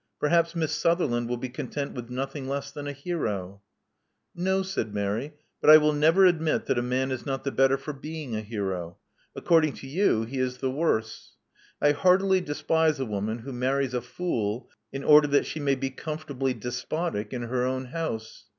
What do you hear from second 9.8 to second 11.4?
you, he is the worse.